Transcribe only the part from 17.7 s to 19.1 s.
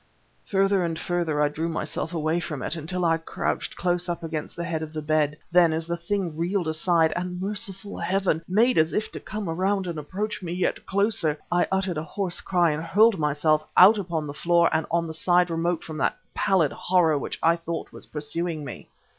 was pursuing me.